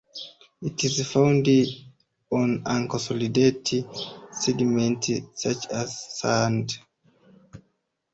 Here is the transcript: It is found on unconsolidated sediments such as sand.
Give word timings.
It 0.63 0.83
is 0.83 1.05
found 1.11 1.47
on 2.31 2.63
unconsolidated 2.63 3.85
sediments 4.33 5.11
such 5.35 5.67
as 5.67 5.95
sand. 6.17 6.73